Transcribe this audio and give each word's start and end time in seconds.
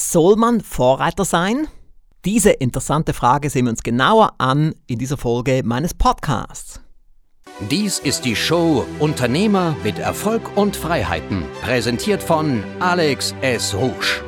Soll 0.00 0.36
man 0.36 0.60
Vorreiter 0.60 1.24
sein? 1.24 1.66
Diese 2.24 2.50
interessante 2.50 3.12
Frage 3.12 3.50
sehen 3.50 3.64
wir 3.64 3.70
uns 3.70 3.82
genauer 3.82 4.34
an 4.38 4.76
in 4.86 5.00
dieser 5.00 5.16
Folge 5.16 5.62
meines 5.64 5.92
Podcasts. 5.92 6.80
Dies 7.68 7.98
ist 7.98 8.24
die 8.24 8.36
Show 8.36 8.86
Unternehmer 9.00 9.74
mit 9.82 9.98
Erfolg 9.98 10.56
und 10.56 10.76
Freiheiten, 10.76 11.42
präsentiert 11.62 12.22
von 12.22 12.62
Alex 12.78 13.34
S. 13.40 13.74
Rouge. 13.74 14.22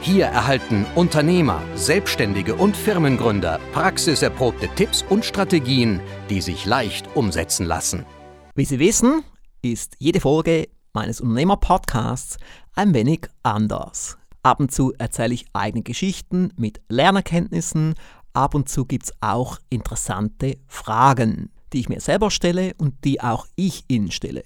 Hier 0.00 0.26
erhalten 0.26 0.86
Unternehmer, 0.94 1.60
Selbstständige 1.74 2.54
und 2.54 2.76
Firmengründer 2.76 3.58
praxiserprobte 3.72 4.68
Tipps 4.76 5.04
und 5.08 5.24
Strategien, 5.24 6.00
die 6.30 6.40
sich 6.40 6.64
leicht 6.64 7.08
umsetzen 7.16 7.66
lassen. 7.66 8.06
Wie 8.54 8.64
Sie 8.64 8.78
wissen, 8.78 9.24
ist 9.62 9.96
jede 9.98 10.20
Folge 10.20 10.68
meines 10.92 11.20
Unternehmer-Podcasts 11.20 12.36
ein 12.76 12.94
wenig 12.94 13.26
anders. 13.42 14.16
Ab 14.42 14.60
und 14.60 14.72
zu 14.72 14.92
erzähle 14.98 15.34
ich 15.34 15.46
eigene 15.52 15.82
Geschichten 15.82 16.52
mit 16.56 16.80
Lernerkenntnissen, 16.88 17.94
ab 18.32 18.54
und 18.54 18.68
zu 18.68 18.84
gibt 18.84 19.04
es 19.04 19.12
auch 19.20 19.58
interessante 19.70 20.58
Fragen 20.66 21.50
die 21.72 21.80
ich 21.80 21.88
mir 21.88 22.00
selber 22.00 22.30
stelle 22.30 22.74
und 22.78 23.04
die 23.04 23.20
auch 23.20 23.46
ich 23.56 23.84
Ihnen 23.88 24.10
stelle. 24.10 24.44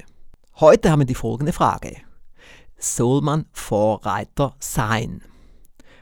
Heute 0.57 0.91
haben 0.91 1.01
wir 1.01 1.07
die 1.07 1.15
folgende 1.15 1.52
Frage. 1.52 1.97
Soll 2.79 3.21
man 3.23 3.47
Vorreiter 3.52 4.55
sein? 4.59 5.23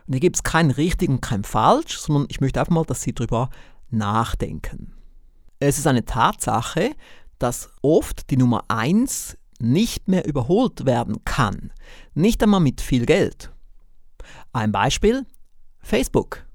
Und 0.07 0.13
hier 0.13 0.21
gibt 0.21 0.37
es 0.37 0.43
kein 0.43 0.71
richtig 0.71 1.09
und 1.09 1.23
kein 1.23 1.45
falsch, 1.45 1.99
sondern 1.99 2.27
ich 2.29 2.41
möchte 2.41 2.61
einfach 2.61 2.75
mal, 2.75 2.85
dass 2.85 3.03
Sie 3.03 3.15
darüber 3.15 3.49
nachdenken. 3.91 4.93
Es 5.61 5.79
ist 5.79 5.87
eine 5.87 6.05
Tatsache, 6.05 6.95
dass 7.39 7.71
oft 7.81 8.31
die 8.31 8.37
Nummer 8.37 8.65
1 8.69 9.39
nicht 9.61 10.09
mehr 10.09 10.27
überholt 10.27 10.85
werden 10.85 11.25
kann. 11.25 11.73
Nicht 12.13 12.43
einmal 12.43 12.61
mit 12.61 12.81
viel 12.81 13.07
Geld. 13.07 13.54
Ein 14.55 14.71
Beispiel, 14.71 15.27
Facebook. 15.81 16.47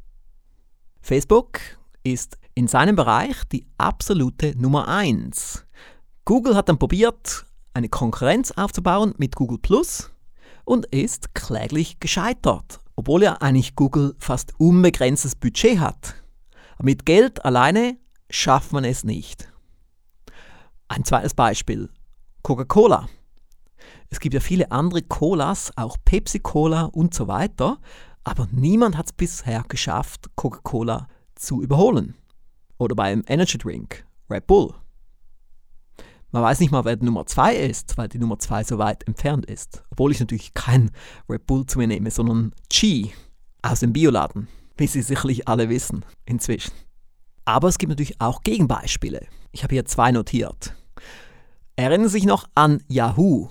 Facebook 1.01 1.59
ist 2.01 2.37
in 2.55 2.69
seinem 2.69 2.95
Bereich 2.95 3.43
die 3.51 3.67
absolute 3.77 4.57
Nummer 4.57 4.87
1. 4.87 5.65
Google 6.23 6.55
hat 6.55 6.69
dann 6.69 6.79
probiert, 6.79 7.45
eine 7.73 7.89
Konkurrenz 7.89 8.51
aufzubauen 8.51 9.13
mit 9.17 9.35
Google 9.35 9.57
Plus 9.57 10.13
und 10.63 10.85
ist 10.85 11.35
kläglich 11.35 11.99
gescheitert, 11.99 12.79
obwohl 12.95 13.21
ja 13.21 13.33
eigentlich 13.41 13.75
Google 13.75 14.15
fast 14.17 14.53
unbegrenztes 14.57 15.35
Budget 15.35 15.81
hat. 15.81 16.15
Aber 16.75 16.85
mit 16.85 17.05
Geld 17.05 17.43
alleine 17.43 17.97
schafft 18.29 18.71
man 18.71 18.85
es 18.85 19.03
nicht. 19.03 19.51
Ein 20.87 21.03
zweites 21.03 21.33
Beispiel, 21.33 21.89
Coca-Cola. 22.43 23.09
Es 24.09 24.19
gibt 24.19 24.33
ja 24.33 24.39
viele 24.39 24.71
andere 24.71 25.01
Colas, 25.01 25.71
auch 25.75 25.97
Pepsi-Cola 26.03 26.85
und 26.85 27.13
so 27.13 27.27
weiter, 27.27 27.79
aber 28.23 28.47
niemand 28.51 28.97
hat 28.97 29.07
es 29.07 29.13
bisher 29.13 29.63
geschafft, 29.67 30.29
Coca-Cola 30.35 31.07
zu 31.35 31.61
überholen. 31.61 32.15
Oder 32.77 32.95
beim 32.95 33.23
Energy 33.27 33.57
Drink, 33.57 34.05
Red 34.29 34.47
Bull. 34.47 34.73
Man 36.31 36.43
weiß 36.43 36.59
nicht 36.59 36.71
mal, 36.71 36.85
wer 36.85 36.95
die 36.95 37.05
Nummer 37.05 37.25
2 37.25 37.55
ist, 37.55 37.97
weil 37.97 38.07
die 38.07 38.19
Nummer 38.19 38.37
2 38.37 38.63
so 38.63 38.77
weit 38.77 39.07
entfernt 39.07 39.47
ist. 39.47 39.83
Obwohl 39.89 40.11
ich 40.11 40.19
natürlich 40.19 40.53
kein 40.53 40.91
Red 41.27 41.47
Bull 41.47 41.65
zu 41.65 41.79
mir 41.79 41.87
nehme, 41.87 42.11
sondern 42.11 42.53
Chi 42.69 43.13
aus 43.63 43.79
dem 43.79 43.93
Bioladen, 43.93 44.47
wie 44.77 44.85
Sie 44.85 45.01
sicherlich 45.01 45.47
alle 45.47 45.69
wissen 45.69 46.05
inzwischen. 46.25 46.71
Aber 47.45 47.67
es 47.67 47.79
gibt 47.79 47.89
natürlich 47.89 48.21
auch 48.21 48.43
Gegenbeispiele. 48.43 49.25
Ich 49.51 49.63
habe 49.63 49.73
hier 49.73 49.85
zwei 49.85 50.11
notiert. 50.11 50.75
Erinnern 51.75 52.07
Sie 52.07 52.13
sich 52.13 52.25
noch 52.25 52.47
an 52.53 52.83
Yahoo? 52.87 53.49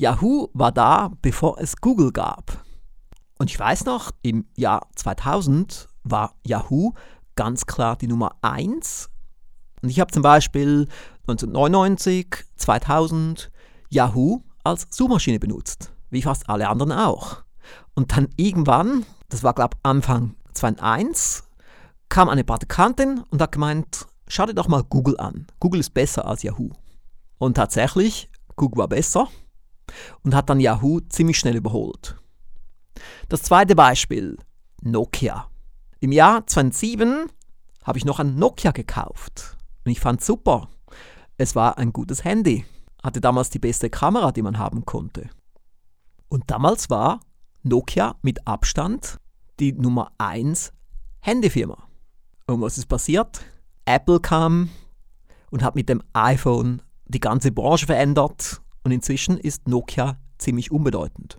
Yahoo 0.00 0.48
war 0.54 0.72
da, 0.72 1.10
bevor 1.20 1.58
es 1.60 1.76
Google 1.76 2.10
gab. 2.10 2.64
Und 3.38 3.50
ich 3.50 3.58
weiß 3.58 3.84
noch, 3.84 4.12
im 4.22 4.46
Jahr 4.56 4.88
2000 4.96 5.90
war 6.04 6.36
Yahoo 6.42 6.94
ganz 7.36 7.66
klar 7.66 7.96
die 7.96 8.06
Nummer 8.06 8.34
1. 8.40 9.10
Und 9.82 9.90
ich 9.90 10.00
habe 10.00 10.10
zum 10.10 10.22
Beispiel 10.22 10.88
1999, 11.28 12.28
2000 12.56 13.50
Yahoo 13.90 14.40
als 14.64 14.86
Suchmaschine 14.88 15.38
benutzt, 15.38 15.92
wie 16.08 16.22
fast 16.22 16.48
alle 16.48 16.70
anderen 16.70 16.92
auch. 16.92 17.42
Und 17.92 18.16
dann 18.16 18.28
irgendwann, 18.36 19.04
das 19.28 19.42
war 19.42 19.52
glaube 19.52 19.76
ich 19.76 19.80
Anfang 19.82 20.34
2001, 20.54 21.44
kam 22.08 22.30
eine 22.30 22.44
Praktikantin 22.44 23.22
und 23.28 23.42
hat 23.42 23.52
gemeint, 23.52 24.06
schau 24.28 24.46
dir 24.46 24.54
doch 24.54 24.68
mal 24.68 24.82
Google 24.82 25.20
an. 25.20 25.46
Google 25.60 25.80
ist 25.80 25.92
besser 25.92 26.26
als 26.26 26.42
Yahoo. 26.42 26.70
Und 27.36 27.58
tatsächlich, 27.58 28.30
Google 28.56 28.78
war 28.78 28.88
besser 28.88 29.28
und 30.22 30.34
hat 30.34 30.50
dann 30.50 30.60
Yahoo 30.60 31.00
ziemlich 31.00 31.38
schnell 31.38 31.56
überholt. 31.56 32.16
Das 33.28 33.42
zweite 33.42 33.74
Beispiel, 33.74 34.36
Nokia. 34.82 35.48
Im 36.00 36.12
Jahr 36.12 36.46
2007 36.46 37.30
habe 37.84 37.98
ich 37.98 38.04
noch 38.04 38.18
ein 38.18 38.36
Nokia 38.36 38.72
gekauft 38.72 39.56
und 39.84 39.92
ich 39.92 40.00
fand 40.00 40.22
super. 40.22 40.68
Es 41.36 41.54
war 41.54 41.78
ein 41.78 41.92
gutes 41.92 42.24
Handy, 42.24 42.64
hatte 43.02 43.20
damals 43.20 43.50
die 43.50 43.58
beste 43.58 43.90
Kamera, 43.90 44.32
die 44.32 44.42
man 44.42 44.58
haben 44.58 44.84
konnte. 44.84 45.30
Und 46.28 46.50
damals 46.50 46.90
war 46.90 47.20
Nokia 47.62 48.16
mit 48.22 48.46
Abstand 48.46 49.18
die 49.58 49.72
Nummer 49.72 50.12
1 50.18 50.72
Handyfirma. 51.20 51.78
Und 52.46 52.60
was 52.60 52.78
ist 52.78 52.86
passiert? 52.86 53.42
Apple 53.84 54.20
kam 54.20 54.70
und 55.50 55.62
hat 55.62 55.74
mit 55.74 55.88
dem 55.88 56.02
iPhone 56.12 56.82
die 57.06 57.20
ganze 57.20 57.52
Branche 57.52 57.86
verändert 57.86 58.59
und 58.84 58.92
inzwischen 58.92 59.38
ist 59.38 59.68
Nokia 59.68 60.18
ziemlich 60.38 60.70
unbedeutend. 60.70 61.38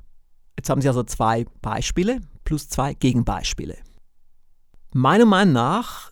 Jetzt 0.58 0.70
haben 0.70 0.82
Sie 0.82 0.88
also 0.88 1.04
zwei 1.04 1.46
Beispiele 1.62 2.22
plus 2.44 2.70
zwei 2.70 2.94
Gegenbeispiele. 2.94 3.78
Meiner 4.94 5.26
Meinung 5.26 5.54
nach 5.54 6.12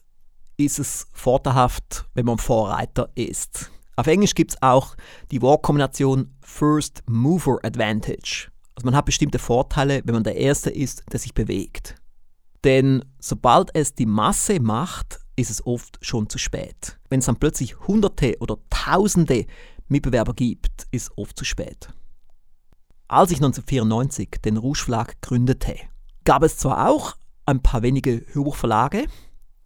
ist 0.58 0.80
es 0.80 1.08
vorteilhaft, 1.14 2.06
wenn 2.14 2.26
man 2.26 2.38
Vorreiter 2.38 3.10
ist. 3.16 3.72
Auf 3.96 4.08
Englisch 4.08 4.34
gibt 4.34 4.52
es 4.52 4.62
auch 4.62 4.96
die 5.32 5.42
Wortkombination 5.42 6.34
First 6.42 7.04
Mover 7.08 7.60
Advantage. 7.64 8.50
Also 8.76 8.86
man 8.86 8.96
hat 8.96 9.06
bestimmte 9.06 9.40
Vorteile, 9.40 10.02
wenn 10.06 10.14
man 10.16 10.24
der 10.24 10.38
Erste 10.38 10.70
ist, 10.70 11.04
der 11.12 11.20
sich 11.20 11.34
bewegt. 11.34 11.96
Denn 12.64 13.04
sobald 13.20 13.76
es 13.76 13.96
die 13.96 14.06
Masse 14.06 14.60
macht, 14.60 15.20
ist 15.36 15.50
es 15.50 15.66
oft 15.66 15.98
schon 16.02 16.30
zu 16.30 16.38
spät. 16.38 16.98
Wenn 17.10 17.20
es 17.20 17.26
dann 17.26 17.38
plötzlich 17.38 17.80
Hunderte 17.88 18.38
oder 18.40 18.58
Tausende 18.70 19.46
Mitbewerber 19.90 20.34
gibt, 20.34 20.88
ist 20.92 21.12
oft 21.18 21.38
zu 21.38 21.46
spät. 21.46 21.90
Als 23.08 23.32
ich 23.32 23.38
1994 23.38 24.30
den 24.46 24.58
Rouge 24.58 24.84
Verlag 24.84 25.22
gründete, 25.22 25.76
gab 26.24 26.44
es 26.44 26.58
zwar 26.58 26.90
auch 26.90 27.16
ein 27.46 27.62
paar 27.62 27.82
wenige 27.82 28.24
Hörbuchverlage. 28.32 29.06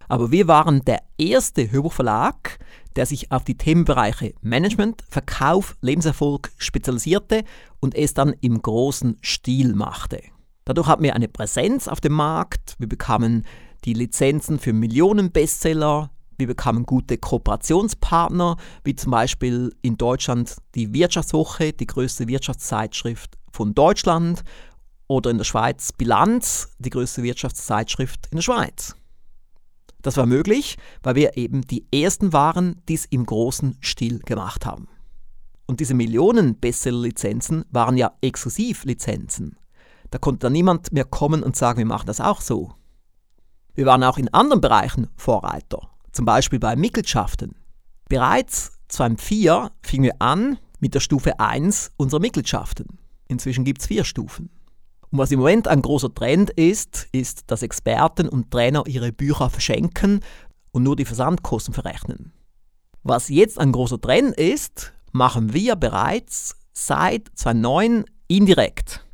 Aber 0.08 0.30
wir 0.30 0.48
waren 0.48 0.84
der 0.84 1.02
erste 1.18 1.70
Hörbuchverlag, 1.70 2.58
der 2.96 3.06
sich 3.06 3.32
auf 3.32 3.44
die 3.44 3.56
Themenbereiche 3.56 4.34
Management, 4.40 5.02
Verkauf, 5.08 5.76
Lebenserfolg 5.80 6.52
spezialisierte 6.58 7.44
und 7.80 7.94
es 7.94 8.14
dann 8.14 8.34
im 8.40 8.60
großen 8.60 9.18
Stil 9.22 9.74
machte. 9.74 10.22
Dadurch 10.64 10.88
hatten 10.88 11.02
wir 11.02 11.14
eine 11.14 11.28
Präsenz 11.28 11.88
auf 11.88 12.00
dem 12.00 12.12
Markt, 12.12 12.76
wir 12.78 12.88
bekamen 12.88 13.44
die 13.84 13.92
Lizenzen 13.94 14.58
für 14.58 14.72
Millionen 14.72 15.30
Bestseller, 15.30 16.10
wir 16.36 16.46
bekamen 16.46 16.84
gute 16.84 17.18
Kooperationspartner, 17.18 18.56
wie 18.84 18.94
zum 18.94 19.12
Beispiel 19.12 19.74
in 19.82 19.96
Deutschland 19.96 20.56
die 20.74 20.92
Wirtschaftswoche, 20.92 21.72
die 21.72 21.86
größte 21.86 22.28
Wirtschaftszeitschrift 22.28 23.36
von 23.52 23.74
Deutschland 23.74 24.42
oder 25.06 25.30
in 25.30 25.38
der 25.38 25.44
Schweiz 25.44 25.92
Bilanz, 25.92 26.68
die 26.78 26.90
größte 26.90 27.22
Wirtschaftszeitschrift 27.22 28.26
in 28.30 28.36
der 28.36 28.42
Schweiz. 28.42 28.96
Das 30.02 30.16
war 30.16 30.26
möglich, 30.26 30.76
weil 31.02 31.14
wir 31.14 31.36
eben 31.36 31.62
die 31.62 31.86
ersten 31.92 32.32
waren, 32.32 32.82
die 32.88 32.94
es 32.94 33.06
im 33.06 33.24
großen 33.24 33.78
Stil 33.80 34.18
gemacht 34.18 34.66
haben. 34.66 34.88
Und 35.66 35.80
diese 35.80 35.94
Millionen 35.94 36.60
Bestseller-Lizenzen 36.60 37.64
waren 37.70 37.96
ja 37.96 38.12
Exklusivlizenzen. 38.20 39.56
Da 40.10 40.18
konnte 40.18 40.40
dann 40.40 40.52
niemand 40.52 40.92
mehr 40.92 41.06
kommen 41.06 41.42
und 41.42 41.56
sagen, 41.56 41.78
wir 41.78 41.86
machen 41.86 42.06
das 42.06 42.20
auch 42.20 42.42
so. 42.42 42.74
Wir 43.74 43.86
waren 43.86 44.04
auch 44.04 44.18
in 44.18 44.32
anderen 44.32 44.60
Bereichen 44.60 45.08
Vorreiter, 45.16 45.90
zum 46.14 46.24
Beispiel 46.24 46.58
bei 46.58 46.76
Mitgliedschaften. 46.76 47.56
Bereits 48.08 48.78
2004 48.88 49.70
fingen 49.82 50.04
wir 50.04 50.22
an 50.22 50.58
mit 50.78 50.94
der 50.94 51.00
Stufe 51.00 51.40
1 51.40 51.90
unserer 51.96 52.20
Mitgliedschaften. 52.20 52.98
Inzwischen 53.28 53.64
gibt 53.64 53.80
es 53.80 53.86
vier 53.86 54.04
Stufen. 54.04 54.50
Und 55.10 55.18
was 55.18 55.32
im 55.32 55.40
Moment 55.40 55.68
ein 55.68 55.82
großer 55.82 56.14
Trend 56.14 56.50
ist, 56.50 57.08
ist, 57.12 57.50
dass 57.50 57.62
Experten 57.62 58.28
und 58.28 58.50
Trainer 58.50 58.84
ihre 58.86 59.12
Bücher 59.12 59.50
verschenken 59.50 60.20
und 60.72 60.82
nur 60.82 60.96
die 60.96 61.04
Versandkosten 61.04 61.74
verrechnen. 61.74 62.32
Was 63.02 63.28
jetzt 63.28 63.58
ein 63.58 63.72
großer 63.72 64.00
Trend 64.00 64.36
ist, 64.36 64.92
machen 65.12 65.52
wir 65.52 65.76
bereits 65.76 66.56
seit 66.72 67.28
2009 67.34 68.04
indirekt. 68.28 69.04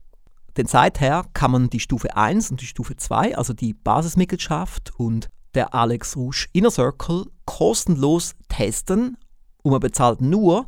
Denn 0.57 0.67
seither 0.67 1.25
kann 1.33 1.51
man 1.51 1.71
die 1.71 1.81
Stufe 1.81 2.17
1 2.17 2.51
und 2.51 2.61
die 2.61 2.67
Stufe 2.67 2.97
2, 2.97 3.37
also 3.37 3.53
die 3.53 3.75
Basismitgliedschaft 3.75 4.93
und 4.97 5.29
der 5.55 5.75
Alex 5.75 6.17
Rouge 6.17 6.47
Inner 6.53 6.71
Circle, 6.71 7.27
kostenlos 7.45 8.35
testen 8.49 9.17
und 9.63 9.73
man 9.73 9.81
bezahlt 9.81 10.21
nur 10.21 10.67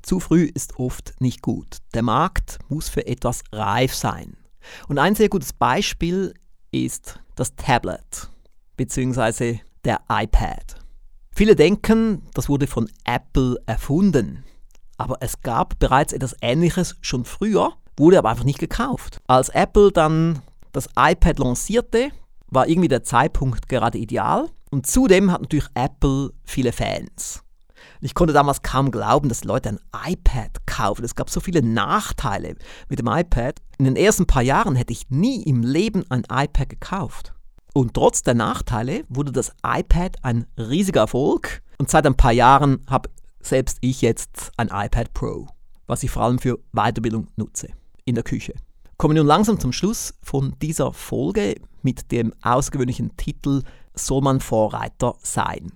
Zu 0.03 0.21
früh 0.21 0.45
ist 0.45 0.79
oft 0.79 1.15
nicht 1.21 1.43
gut. 1.43 1.79
Der 1.95 2.03
Markt 2.03 2.59
muss 2.69 2.89
für 2.89 3.07
etwas 3.07 3.43
reif 3.53 3.95
sein. 3.95 4.37
Und 4.89 4.99
ein 4.99 5.15
sehr 5.15 5.29
gutes 5.29 5.53
Beispiel 5.53 6.35
ist 6.71 7.21
das 7.37 7.55
Tablet 7.57 8.31
bzw. 8.77 9.61
der 9.85 10.01
iPad. 10.09 10.77
Viele 11.31 11.57
denken, 11.57 12.23
das 12.35 12.49
wurde 12.49 12.67
von 12.67 12.89
Apple 13.05 13.61
erfunden. 13.67 14.45
Aber 14.97 15.17
es 15.21 15.41
gab 15.41 15.79
bereits 15.79 16.13
etwas 16.13 16.37
Ähnliches 16.41 16.97
schon 17.01 17.25
früher, 17.25 17.77
wurde 17.97 18.19
aber 18.19 18.31
einfach 18.31 18.45
nicht 18.45 18.59
gekauft. 18.59 19.21
Als 19.27 19.49
Apple 19.51 19.93
dann 19.93 20.41
das 20.73 20.89
iPad 20.97 21.39
lancierte, 21.39 22.11
war 22.49 22.69
irgendwie 22.69 22.89
der 22.89 23.03
Zeitpunkt 23.03 23.69
gerade 23.69 23.99
ideal. 23.99 24.49
Und 24.71 24.87
zudem 24.87 25.31
hat 25.31 25.43
natürlich 25.43 25.69
Apple 25.75 26.31
viele 26.45 26.73
Fans. 26.73 27.43
Ich 28.01 28.15
konnte 28.15 28.35
damals 28.35 28.63
kaum 28.63 28.91
glauben, 28.91 29.29
dass 29.29 29.45
Leute 29.45 29.71
ein 29.71 29.81
iPad 30.07 30.67
kaufen. 30.67 31.05
Es 31.05 31.15
gab 31.15 31.31
so 31.31 31.41
viele 31.41 31.63
Nachteile 31.63 32.57
mit 32.89 32.99
dem 32.99 33.07
iPad. 33.07 33.61
In 33.79 33.85
den 33.85 33.97
ersten 33.97 34.27
paar 34.27 34.43
Jahren 34.43 34.77
hätte 34.77 34.93
ich 34.93 35.11
nie 35.11 35.43
im 35.43 35.63
Leben 35.63 36.05
ein 36.11 36.25
iPad 36.31 36.69
gekauft. 36.69 37.33
Und 37.73 37.95
trotz 37.95 38.23
der 38.23 38.35
Nachteile 38.35 39.05
wurde 39.09 39.33
das 39.33 39.53
iPad 39.67 40.17
ein 40.23 40.47
riesiger 40.59 41.03
Erfolg. 41.03 41.63
Und 41.79 41.91
seit 41.91 42.07
ein 42.07 42.17
paar 42.17 42.33
Jahren 42.33 42.85
habe 42.89 43.11
selbst 43.41 43.79
ich 43.81 44.01
jetzt 44.01 44.53
ein 44.57 44.69
iPad 44.69 45.13
Pro, 45.13 45.47
was 45.87 46.03
ich 46.03 46.11
vor 46.11 46.23
allem 46.23 46.39
für 46.39 46.59
Weiterbildung 46.73 47.29
nutze, 47.37 47.69
in 48.05 48.15
der 48.15 48.25
Küche. 48.25 48.55
Kommen 48.97 49.15
wir 49.15 49.23
nun 49.23 49.29
langsam 49.29 49.59
zum 49.59 49.73
Schluss 49.73 50.15
von 50.23 50.55
dieser 50.63 50.93
Folge 50.93 51.57
mit 51.83 52.13
dem 52.13 52.33
ausgewöhnlichen 52.43 53.17
Titel 53.17 53.63
Soll 53.95 54.23
man 54.23 54.41
Vorreiter 54.41 55.15
sein? 55.23 55.73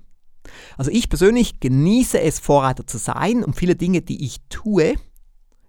Also 0.77 0.91
ich 0.91 1.09
persönlich 1.09 1.61
genieße 1.61 2.21
es, 2.21 2.39
Vorreiter 2.39 2.87
zu 2.87 2.99
sein 2.99 3.45
und 3.45 3.55
viele 3.55 3.77
Dinge, 3.77 4.03
die 4.03 4.25
ich 4.25 4.39
tue, 4.49 4.95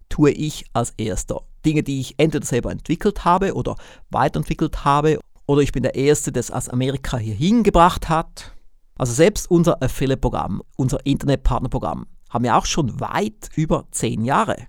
tue 0.09 0.31
ich 0.31 0.65
als 0.73 0.93
erster. 0.97 1.41
Dinge, 1.65 1.83
die 1.83 1.99
ich 1.99 2.15
entweder 2.17 2.45
selber 2.45 2.71
entwickelt 2.71 3.25
habe 3.25 3.53
oder 3.53 3.75
weiterentwickelt 4.09 4.85
habe 4.85 5.19
oder 5.45 5.61
ich 5.61 5.71
bin 5.71 5.83
der 5.83 5.95
Erste, 5.95 6.31
der 6.31 6.41
es 6.41 6.51
aus 6.51 6.69
Amerika 6.69 7.17
hier 7.17 7.35
hingebracht 7.35 8.07
hat. 8.07 8.53
Also 8.95 9.13
selbst 9.13 9.49
unser 9.49 9.81
Affiliate-Programm, 9.81 10.61
unser 10.77 11.05
Internetpartnerprogramm, 11.05 12.05
haben 12.29 12.43
wir 12.43 12.55
auch 12.55 12.65
schon 12.65 12.99
weit 12.99 13.49
über 13.55 13.87
zehn 13.91 14.23
Jahre. 14.23 14.67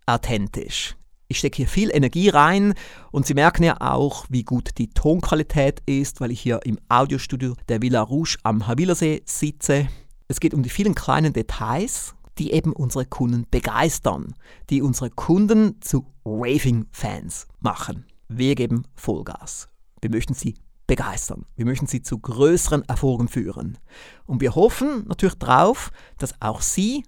authentisch. 0.05 0.95
Ich 1.29 1.39
stecke 1.39 1.57
hier 1.57 1.67
viel 1.67 1.89
Energie 1.93 2.29
rein 2.29 2.73
und 3.11 3.25
Sie 3.25 3.33
merken 3.33 3.63
ja 3.63 3.81
auch, 3.81 4.25
wie 4.29 4.43
gut 4.43 4.77
die 4.77 4.89
Tonqualität 4.89 5.81
ist, 5.85 6.21
weil 6.21 6.31
ich 6.31 6.39
hier 6.39 6.61
im 6.63 6.79
Audiostudio 6.87 7.55
der 7.67 7.81
Villa 7.81 8.01
Rouge 8.01 8.37
am 8.43 8.65
Havilersee 8.65 9.23
sitze. 9.25 9.89
Es 10.29 10.39
geht 10.39 10.53
um 10.53 10.63
die 10.63 10.69
vielen 10.69 10.95
kleinen 10.95 11.33
Details, 11.33 12.15
die 12.37 12.53
eben 12.53 12.71
unsere 12.71 13.05
Kunden 13.05 13.45
begeistern, 13.51 14.35
die 14.69 14.81
unsere 14.81 15.09
Kunden 15.09 15.81
zu 15.81 16.05
Raving-Fans 16.25 17.47
machen. 17.59 18.05
Wir 18.29 18.55
geben 18.55 18.85
Vollgas. 18.95 19.67
Wir 20.01 20.11
möchten 20.11 20.33
sie 20.33 20.55
begeistern. 20.85 21.45
Wir 21.57 21.65
möchten 21.65 21.87
sie 21.87 22.01
zu 22.01 22.19
größeren 22.19 22.83
Erfolgen 22.87 23.27
führen. 23.27 23.77
Und 24.25 24.39
wir 24.39 24.55
hoffen 24.55 25.05
natürlich 25.07 25.35
darauf, 25.35 25.91
dass 26.17 26.41
auch 26.41 26.61
Sie 26.61 27.03